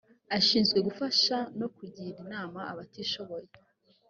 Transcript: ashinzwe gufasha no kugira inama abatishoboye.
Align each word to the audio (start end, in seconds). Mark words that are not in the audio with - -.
ashinzwe 0.37 0.79
gufasha 0.87 1.37
no 1.59 1.67
kugira 1.75 2.17
inama 2.23 2.59
abatishoboye. 2.71 3.47